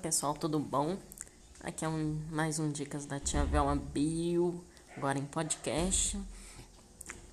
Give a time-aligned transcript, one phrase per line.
[0.00, 0.96] pessoal, tudo bom?
[1.60, 4.64] Aqui é um, mais um Dicas da Tia Velma Bio,
[4.96, 6.18] agora em podcast.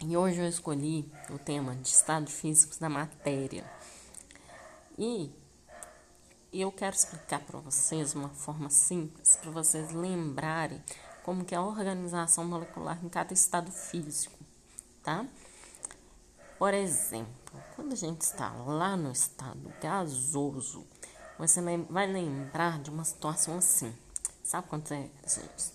[0.02, 3.64] E hoje eu escolhi o tema de estado físico da matéria.
[4.98, 5.32] E
[6.52, 10.84] eu quero explicar para vocês uma forma simples, para vocês lembrarem
[11.23, 14.38] como que é a organização molecular em cada estado físico,
[15.04, 15.26] tá?
[16.58, 20.86] Por exemplo, quando a gente está lá no estado gasoso,
[21.48, 23.95] você vai lembrar de uma situação assim.
[24.43, 25.09] Sabe quando você,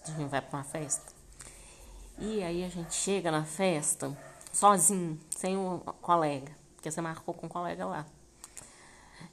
[0.06, 1.10] a gente vai para uma festa?
[2.18, 4.16] E aí a gente chega na festa
[4.52, 8.06] sozinho, sem um colega, porque você marcou com um colega lá.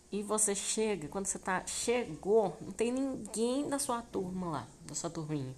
[0.09, 4.95] E você chega, quando você tá chegou, não tem ninguém da sua turma lá, da
[4.95, 5.55] sua turminha.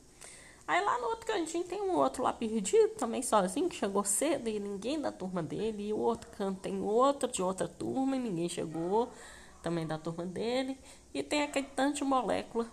[0.68, 4.50] Aí lá no outro cantinho tem um outro lá perdido, também sozinho, que chegou cedo
[4.50, 5.90] e ninguém da turma dele.
[5.90, 9.12] E o outro canto tem outro de outra turma e ninguém chegou
[9.64, 10.78] também da turma dele,
[11.14, 12.68] e tem aquele tanto de molécula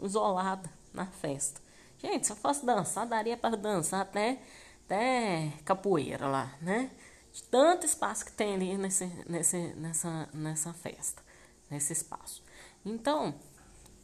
[0.00, 1.60] isolada na festa.
[1.98, 4.40] Gente, se eu fosse dançar, daria para dançar até,
[4.84, 6.90] até capoeira lá, né?
[7.32, 11.22] De tanto espaço que tem ali nesse, nesse, nessa, nessa festa,
[11.70, 12.42] nesse espaço.
[12.84, 13.34] Então,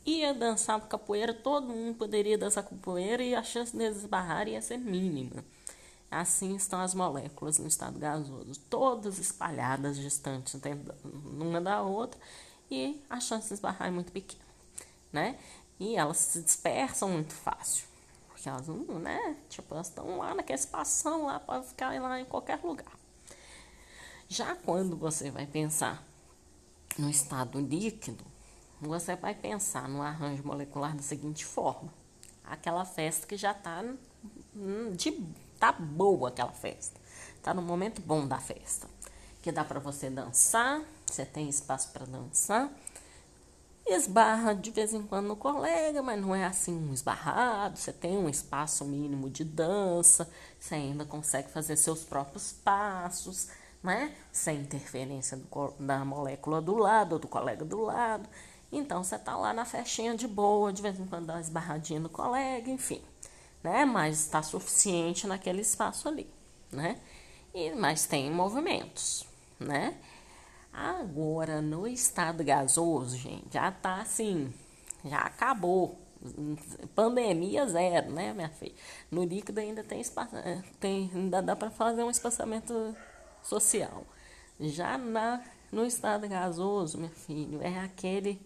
[0.06, 4.78] ia dançar capoeira, todo mundo poderia dançar capoeira e a chance de esbarrar ia ser
[4.78, 5.44] mínima.
[6.10, 10.58] Assim estão as moléculas no estado gasoso, todas espalhadas, distantes
[11.04, 12.18] uma da outra,
[12.70, 14.44] e a chance de esbarrar é muito pequena,
[15.12, 15.38] né?
[15.78, 17.86] E elas se dispersam muito fácil,
[18.28, 19.36] porque elas não, né?
[19.50, 22.92] Tipo, elas estão lá naquele espação lá, pode ficar lá em qualquer lugar.
[24.26, 26.02] Já quando você vai pensar
[26.98, 28.24] no estado líquido,
[28.80, 31.92] você vai pensar no arranjo molecular da seguinte forma:
[32.44, 33.84] aquela festa que já está
[34.94, 35.10] de
[35.58, 37.00] Tá boa aquela festa.
[37.42, 38.88] Tá no momento bom da festa.
[39.42, 42.70] Que dá para você dançar, você tem espaço para dançar.
[43.86, 47.78] Esbarra de vez em quando no colega, mas não é assim um esbarrado.
[47.78, 50.28] Você tem um espaço mínimo de dança,
[50.60, 53.48] você ainda consegue fazer seus próprios passos,
[53.82, 54.14] né?
[54.30, 58.28] Sem interferência do, da molécula do lado ou do colega do lado.
[58.70, 61.98] Então você tá lá na festinha de boa, de vez em quando dá uma esbarradinha
[61.98, 63.02] no colega, enfim
[63.62, 63.84] né?
[63.84, 66.28] Mas está suficiente naquele espaço ali,
[66.70, 67.00] né?
[67.54, 69.26] E, mas tem movimentos,
[69.58, 69.96] né?
[70.72, 74.52] Agora, no estado gasoso, gente, já tá assim,
[75.04, 75.98] já acabou.
[76.96, 78.74] Pandemia zero, né, minha filha?
[79.10, 82.94] No líquido ainda tem espaço, é, tem, ainda dá para fazer um espaçamento
[83.42, 84.04] social.
[84.60, 88.40] Já na, no estado gasoso, meu filho, é aquele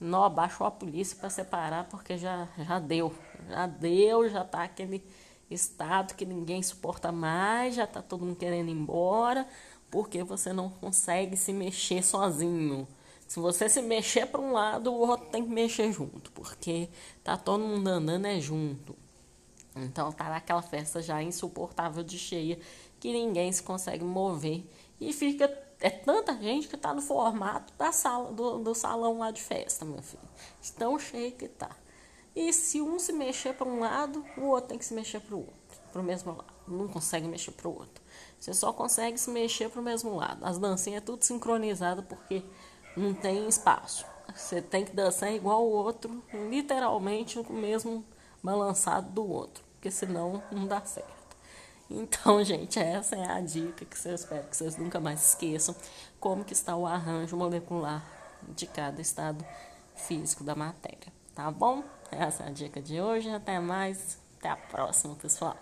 [0.00, 3.12] não abaixou a polícia para separar porque já, já deu.
[3.48, 5.04] Já deu, já tá aquele
[5.50, 9.46] estado que ninguém suporta mais, já tá todo mundo querendo ir embora,
[9.90, 12.88] porque você não consegue se mexer sozinho.
[13.26, 16.88] Se você se mexer para um lado, o outro tem que mexer junto, porque
[17.22, 18.96] tá todo mundo andando é junto.
[19.76, 22.58] Então tá naquela festa já insuportável de cheia
[22.98, 24.64] que ninguém se consegue mover
[25.00, 25.48] e fica
[25.80, 29.84] é tanta gente que está no formato da sala, do, do salão lá de festa,
[29.84, 30.22] meu filho.
[30.76, 31.70] Tão cheio que tá.
[32.36, 35.34] E se um se mexer para um lado, o outro tem que se mexer para
[35.34, 36.52] o outro, para o mesmo lado.
[36.68, 38.02] Não consegue mexer para o outro.
[38.38, 40.44] Você só consegue se mexer para o mesmo lado.
[40.44, 42.44] As dancinhas é tudo sincronizado porque
[42.96, 44.04] não tem espaço.
[44.34, 48.04] Você tem que dançar igual o outro, literalmente o mesmo
[48.42, 51.19] balançado do outro, porque senão não dá certo.
[51.90, 55.74] Então, gente, essa é a dica que eu espero que vocês nunca mais esqueçam
[56.20, 58.04] como que está o arranjo molecular
[58.54, 59.44] de cada estado
[59.94, 61.82] físico da matéria, tá bom?
[62.10, 63.30] Essa é a dica de hoje.
[63.30, 64.18] Até mais.
[64.38, 65.56] Até a próxima, pessoal.